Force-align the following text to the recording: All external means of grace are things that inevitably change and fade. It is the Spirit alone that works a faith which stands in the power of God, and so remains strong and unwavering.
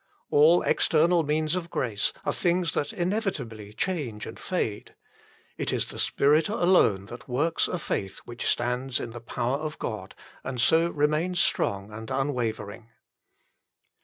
All 0.31 0.63
external 0.63 1.21
means 1.21 1.53
of 1.53 1.69
grace 1.69 2.11
are 2.25 2.33
things 2.33 2.73
that 2.73 2.91
inevitably 2.91 3.71
change 3.71 4.25
and 4.25 4.39
fade. 4.39 4.95
It 5.59 5.71
is 5.71 5.85
the 5.91 5.99
Spirit 5.99 6.49
alone 6.49 7.05
that 7.05 7.29
works 7.29 7.67
a 7.67 7.77
faith 7.77 8.17
which 8.25 8.47
stands 8.47 8.99
in 8.99 9.11
the 9.11 9.21
power 9.21 9.57
of 9.57 9.77
God, 9.77 10.15
and 10.43 10.59
so 10.59 10.89
remains 10.89 11.39
strong 11.39 11.91
and 11.93 12.09
unwavering. 12.09 12.89